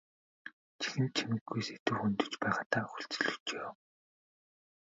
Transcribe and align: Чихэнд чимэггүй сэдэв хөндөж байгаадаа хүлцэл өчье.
Чихэнд 0.79 1.11
чимэггүй 1.17 1.61
сэдэв 1.67 1.95
хөндөж 1.99 2.33
байгаадаа 2.41 2.83
хүлцэл 2.87 3.27
өчье. 3.35 3.61